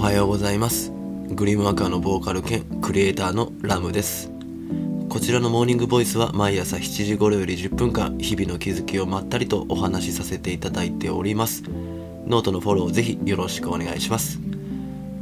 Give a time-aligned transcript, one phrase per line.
[0.00, 0.90] おはようございます。
[1.28, 4.30] グリムワーカーのボーカル兼クリエイターのラムです。
[5.10, 11.64] こちらのモーニングボイスは毎朝7時頃より10分間日々の気づきをまったりとお話しさせていただいております。
[12.26, 14.40] ノートのフォローをぜひよろしくお願いします。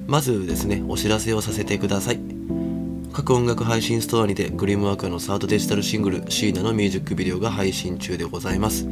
[0.06, 2.20] まずですねお知らせをさせてください。
[3.12, 8.86] 各音楽配信ストアにてグリムワーカーのサードデジタルシングルシーナのミュージックビデオが配信中でございます。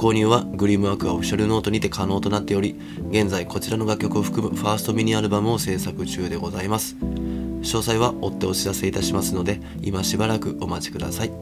[0.00, 2.74] 購入はグリムワーカーオフィシャルノートにて可能となっており、
[3.10, 6.96] 現在こちらの楽曲を含むファーストミニアルバムを制作中でございます。
[6.96, 11.32] 詳細は追ってお知らせいたしますので、今しばらくお待ちください。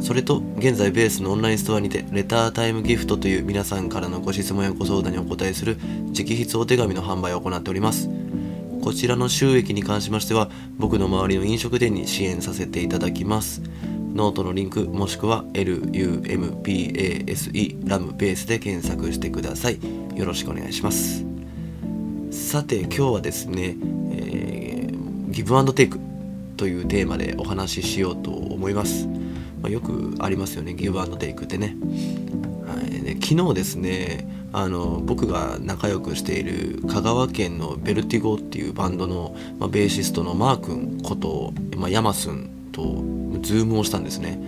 [0.00, 5.76] それと、現在ベースのオンラインストアにて、レタータイムギフトという皆さんからのご質問やご相談にお答えする
[6.16, 8.08] 直筆お手紙の販売を行っております。
[8.80, 13.60] こちらの収益に関しましては、僕の周りの飲食店に支援させていただきます。
[14.12, 16.68] ノートのリンクもしくは LUMBASE
[17.88, 19.78] ラムベースで検索してください。
[20.14, 21.24] よろしくお願いします。
[22.32, 23.76] さて今日はですね、
[24.12, 26.00] えー、ギブアンドテイク
[26.56, 29.06] というテーマでお話ししようと思います、
[29.60, 31.76] まあ、よくありますよねギブアンドテイクってね,、
[32.66, 42.82] はい、で昨日ですねあの僕が仲良くしている香川県のベルティゴっていうバンドの、まあ、ベーシストのマー君こと、まあ、ヤマスンと
[43.42, 44.40] ズームをしたんですね。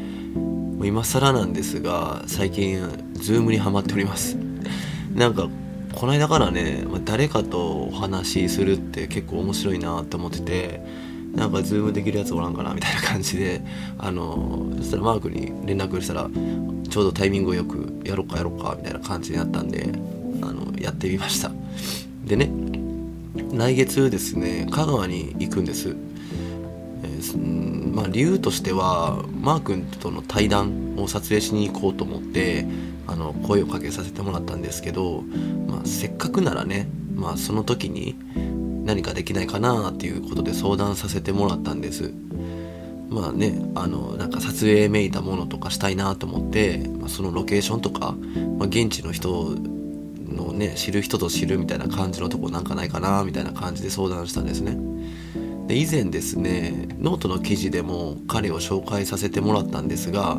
[0.82, 2.80] 今更なんですが最近
[3.14, 4.36] ズームにはまっております。
[5.14, 5.48] なんか
[5.94, 10.80] この間からね誰かとお話しするって結構面白いなって思ってて
[11.34, 13.62] なんかズームできるやつおらんかなみたいな感じで
[13.98, 16.28] あのそしたらマークに連絡したら
[16.88, 19.88] ちょうどタイミングをよくやろうかやろうかみたいな感じになったんで
[20.42, 21.50] あのやってみました。
[22.24, 22.50] でね
[23.52, 25.94] 来月ですね香川に行くんです。
[27.36, 32.66] まあ、理由としてはマー君との対談を撮影しに行こうと思って
[33.06, 35.22] あの声をかけさせてもらったんですけど、
[35.68, 38.16] まあ、せっかくならね、まあ、その時に
[38.84, 42.12] 何かできないかなっていうことで相談させてもらったんです。
[43.08, 48.16] まあねあのなんか撮影めいたものとかしたいなと思って、まあ、そのロケーションとか、
[48.58, 49.54] まあ、現地の人
[50.26, 54.76] のね知る人ぞ知るみたいな感じのとこなんかないかなみたいな感じで相談したんですね。
[55.66, 60.38] で以前ですねノートの記事でも彼を紹介させてもらったんですが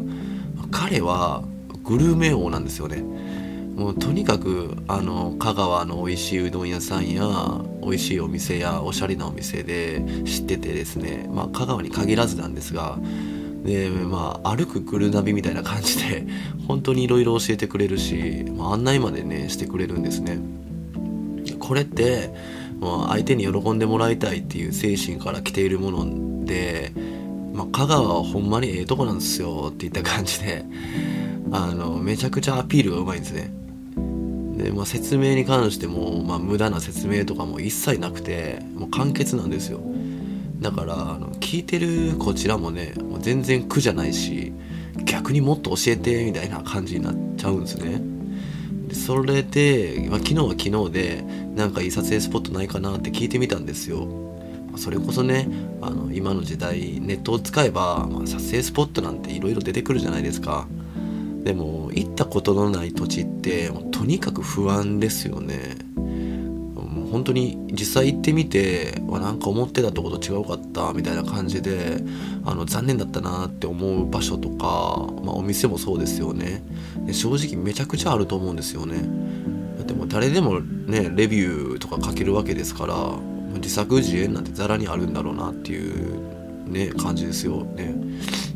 [0.71, 1.43] 彼は
[1.83, 3.03] グルメ王なんですよね。
[3.75, 7.25] もうとにかくあの香川の美味しいうどん屋さんや
[7.81, 12.97] 美味しいお店やおしゃれなお店で知っててですねまあ香川に限らずなんですが
[13.65, 16.25] でまあ歩くグルナビみたいな感じで
[16.69, 20.39] 本当にいろいろ教えてくれるし、まあ、案内までねしてくれるんですね。
[21.59, 22.29] これって
[22.79, 26.91] まあ、相手に喜んでもらいたいっていう精神から来ているもので、
[27.53, 30.65] まあ、香川はほんまにええとこなんですよっていった感じで
[31.51, 33.51] あのめちゃくちゃアピールがうまいんですね。
[34.57, 39.79] で、まあ、説明に関しても、まあ、無駄な説明とかも一切なくてもう簡潔なんですよ。
[40.59, 44.53] だからあの聞いてるこちらもねもう全然苦じゃないし
[45.03, 48.14] 逆にもっと教えてみたいな感じになっちゃうんですね。
[48.93, 51.23] それで、まあ、昨日は昨日で
[51.55, 54.07] なんかいい撮影スポットないかなって聞いてみたんですよ。
[54.77, 55.47] それこそね
[55.81, 60.67] あの今の時代ネットを使えば、まあ、撮影スポットなんていろいろ出てくるじゃないですか。
[61.43, 65.77] でも行ったことのない土地ってとにかく不安ですよね。
[67.15, 72.03] 本当に実際行ってみてはなんか思ってたとこと違うかったみたいな感じで
[72.43, 76.61] あの残念だったなって思う場所とか、まあ、お店もそうですよね。
[77.13, 78.97] 正直めちゃくちゃあると思うんですよね。
[79.77, 83.17] だってもう誰でもねレビューとか書けるわけですから
[83.61, 87.95] 自作自演なんてざらにあるんだろうなっていうね感じですよね。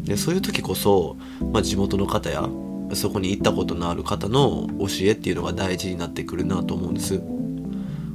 [0.03, 1.15] でそういう時こそ、
[1.53, 2.49] まあ、地元の方や
[2.93, 7.38] そこに行ったことのある方の教えっていうのが大事になってくるなと思うんです。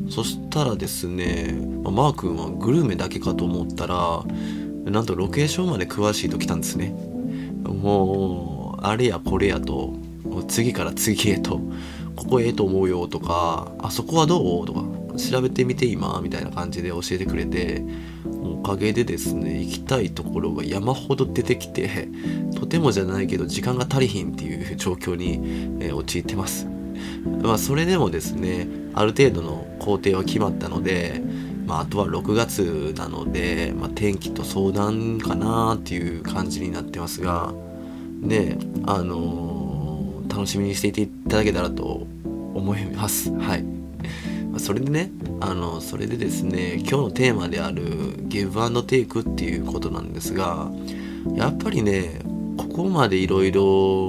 [0.09, 4.23] そしたらですね、ま、マー君はグルメだけかと思ったら
[4.91, 6.95] なんとロケーションまで詳しいと来たんですね。
[7.65, 9.95] もうあれやこれやと
[10.49, 11.61] 次から次へと
[12.17, 14.85] ここええと思うよとかあそこはどうとか
[15.17, 17.83] 調べてみて今みたいな感じで教えてくれて
[18.43, 22.09] おかげでですね行きたいところが山ほど出てきて
[22.55, 26.67] とてもじゃないけど時間が足りひんっていう状況に、え、陥ってます。
[27.43, 31.21] まあそれでもですねある程度の工程は決まったので、
[31.67, 37.53] まあ、あとは6月なので、まあ、天気と相談かなっていう感じになってますが
[38.21, 42.07] ねあのー、楽しみにしていていただけたらと
[42.55, 43.31] 思います。
[43.33, 43.65] はい。
[44.59, 45.11] それでね
[45.41, 47.83] あのそれでですね今日のテーマである
[48.29, 50.71] ギブアンドテイクっていうことなんですが
[51.35, 52.21] やっぱりね
[52.57, 53.63] ここまでいろいろ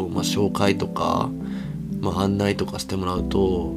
[0.07, 1.29] 紹介とか、
[2.11, 3.73] まあ、案内とかしてもらうと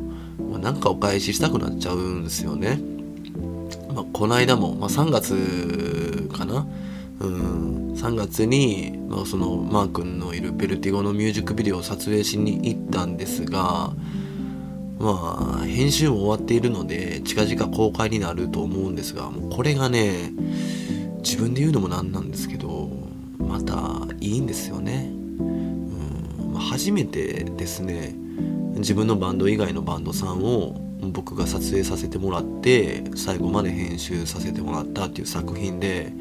[0.50, 2.80] まあ、なんかお返ししたくなっちゃうんですよね。
[3.92, 6.66] まあ、この間も、まあ、3月かな？
[7.20, 7.92] うん。
[7.94, 13.92] 3月に、まあ、そのマー君のいるベルティゴのミュージックビデオを撮影しに行ったんですが
[15.00, 20.30] まあ編集も終わっているので近々公開になると思うんですがもうこれがね
[21.24, 22.88] 自分で言うのもなんなんですけど
[23.38, 25.10] またいいんですよね、
[26.58, 28.14] 初めてですね
[28.74, 36.12] 自分のバンド以外のバンドさんを僕が撮影させてもらって最後まで編集させてもらったっていう作品で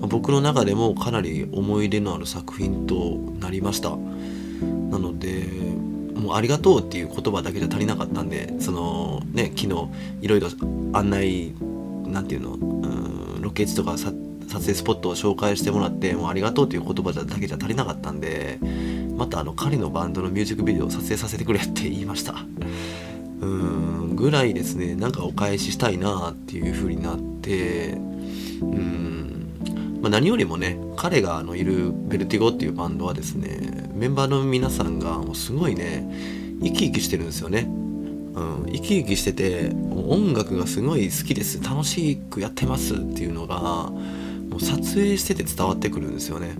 [0.00, 3.90] 僕の中でもかなり思い入れのある作品となりました。
[3.90, 5.46] なので
[6.14, 9.88] もうありがとうっていう言葉だけじゃ足りなかったんでそのね昨日
[10.20, 10.48] いろいろ
[10.92, 11.54] 案内
[12.06, 14.12] なんていうのうロケ地とか撮
[14.52, 18.58] 影スポットを紹介してもらってもうありがとうっていう言葉だけじゃ足りなかったんで
[19.20, 22.36] またあの彼のバンドのミュージックビデオを撮影させてくれって言いました。
[23.42, 27.98] うんぐらいですねなんかお返ししたいなっていう風になって
[28.62, 36.06] うんまあ、何よりもね彼があのいるベルティゴっていうバンドはですねメンバーの皆さんがもうすごいね
[36.62, 39.70] 生き生きしてるんですよね、うん、生き生きしてて
[40.06, 46.54] 音楽がすごい好きです楽しくやってますっていうのがもう撮影してて伝わってくるんですよね。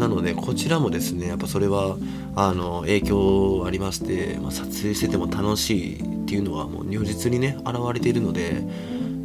[0.00, 1.98] なのでこちらもですねやっぱそれは
[2.34, 8.64] あの影響ありまして、まあ、撮影してても楽しいっていうのはもう如実にね現れているので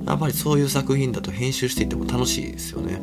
[0.06, 2.95] やっぱりそういう作品だと編集していても楽しいですよね。
[2.95, 3.00] う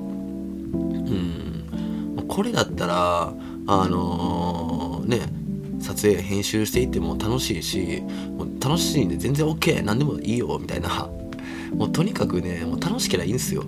[2.23, 2.25] ん。
[2.29, 3.33] これだったら
[3.67, 5.33] あのー、ね
[5.81, 8.03] 撮影編集していっても楽しいし
[8.37, 11.09] もう楽しいんで全然 OK 何でもいいよみたいな。
[11.75, 13.65] もうとにかくねもう楽しければいいんですよ。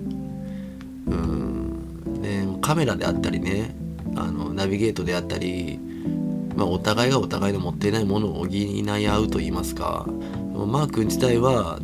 [1.07, 2.21] うん。
[2.21, 3.75] ねカメラであったりね
[4.15, 5.79] あのナビゲートであったり、
[6.55, 10.05] まあ、お互いがお互いの持っていないものを補い合うと言いますか
[10.53, 11.79] マー君自体は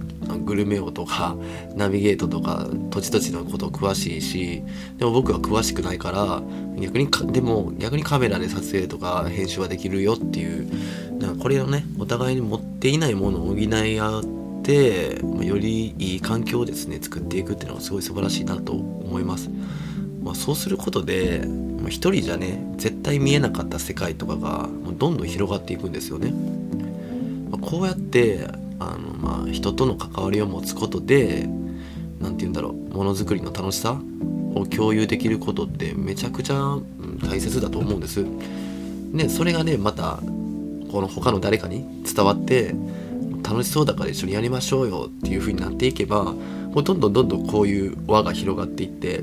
[0.45, 1.35] グルメ王とか
[1.75, 4.63] ナビゲートとか土地土地のこと詳しいし
[4.97, 6.41] でも僕は詳しくないから
[6.79, 14.23] 逆にでも逆にカメラで撮影とか編集はできるよっていうなんかこれをねお互いに持っていないものを補い合っ
[14.63, 19.49] てよりいい環境をですね作っていくっていうのがすごい素晴らしいなと思います。
[20.23, 21.47] まあ、そうすることで
[21.87, 26.31] 一人じゃね絶対見えなかった世界とかがどんどん広がっていくんですよね。
[27.49, 28.47] まあ、こうやって
[28.79, 31.49] あの、まあ、人との関わりを持つことで
[32.19, 33.99] 何て言うんだろうものづくりの楽しさ
[34.55, 36.77] を共有できることってめちゃくちゃ
[37.27, 38.25] 大切だと思うんです。
[39.13, 40.19] でそれがねまた
[40.91, 42.75] この他の誰かに伝わって
[43.43, 46.33] 楽しそうだから一緒にやりましょうよっていう風になっていけば
[46.71, 49.21] もうどんどんどんどんこういう輪が広がっていって、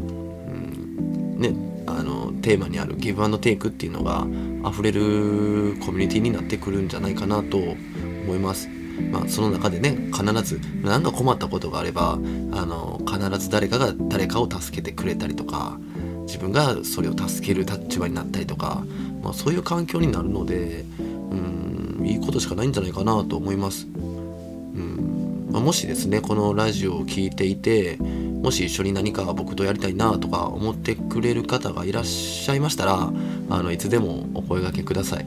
[1.39, 1.55] ね
[1.87, 4.27] あのテーマにあるギブアンドテイクっていうのが
[4.69, 8.69] 溢れるコミュニティになってくるんじゃないかなと思います。
[9.13, 15.79] まあ、その中でね必ず何か困ったことがあればあの必ず誰かが誰かを助けてくれたりとか
[16.27, 18.85] 自分がそれを助ける立場になったりとか、
[19.23, 23.87] まあ、そういう環境になるのでうんいいことしかないんじゃないかなと思います。
[23.87, 27.99] うんまあ、もしですねこのラジオを聴いていて
[28.43, 33.13] もし一緒に何か僕とやりたいなとか思ってくれる方がいらっしゃいましたら
[33.51, 35.25] あのいつでもお声がけください。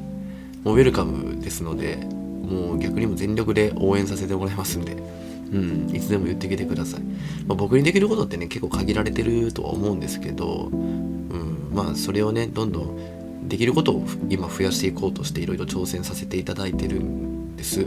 [0.63, 1.97] もうウェルカムですので
[2.51, 4.97] もう逆にも全力で応援させてもらいますんで、
[5.51, 7.01] うん、いつでも言ってきてください。
[7.47, 17.85] まあ、僕にできることってね、結構限られてるとは思うんですけど、うん、まあ、それをね、どんどんできることを今増やしていこうとしていろいろ挑戦させていただいてるんです。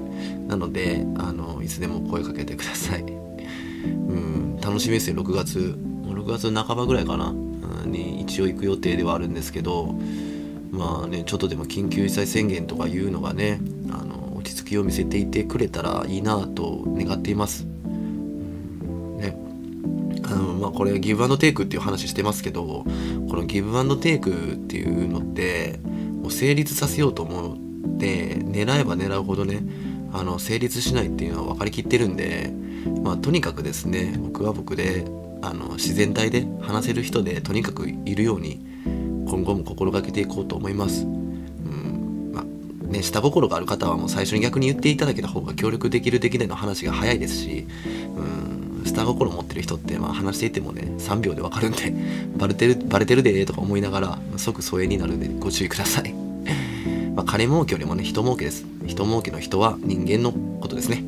[0.48, 3.02] なので、あの、いつでも声かけてください。
[3.02, 5.78] うん、楽しみですよ、6月。
[6.06, 7.34] 6月半ばぐらいかな、
[7.84, 9.94] に一応行く予定ではあるんですけど、
[10.70, 17.66] まあね、ちょっとでも緊急事態宣言とかいうのがね、あの落ち着きを見せていてくれたらいいなと願っています。
[19.18, 19.36] ね、
[20.22, 22.84] あのまあこれギブアンドテイクっていう話してますけど
[23.28, 25.78] このギブアンドテイクっていうのって
[26.22, 29.62] もう成立させようと思って狙えば狙うほどね
[30.12, 32.52] あの成立しないっていうのは分かりきってるんで、
[33.02, 35.04] まあ、とにかくですね僕は僕で
[35.42, 38.64] あの自然体で話せる人でとにかくいるように
[39.26, 41.04] 今後も心がけていこうと思います。
[41.04, 41.24] うん
[42.88, 47.66] ね、下心がある方はもう最初に逆に言っていただけた方が協力できるできないの話が早いですし、
[48.16, 51.92] うん、下心持ってる人ってまあ話していてもね、3秒でわかるんで、
[52.38, 56.14] バレてる、バレてるでとか思いながら、即疎遠になるんでご注意ください。
[57.16, 58.64] まあ、金儲けよりもね、人儲けです。
[58.86, 61.04] 人儲けの人は人間のことですね。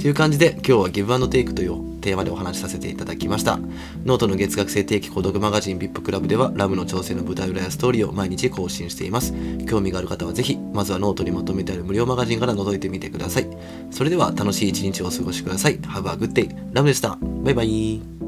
[0.00, 3.58] という感じで今日はギブアンドテイクというテーマでお話しさせていただきました。
[4.06, 9.34] ノートの月額制定期購読マガジン VIP クラブではラムの挑戦の舞台裏やストーリーを毎日更新しています。
[9.68, 13.46] 興味がある方はぜひ、まずはノートにまとめてある無料マガジンから覗いてみてください。
[13.90, 15.78] それでは楽しい一日をお過ごしください。
[15.80, 16.48] Have a good day.
[16.72, 17.18] ラムでした。
[17.20, 18.19] バイバイ。